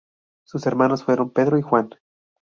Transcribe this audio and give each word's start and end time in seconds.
Sus 0.45 0.65
hermanos 0.65 1.03
fueron 1.03 1.29
Pedro 1.29 1.59
y 1.59 1.61
Juan. 1.61 1.91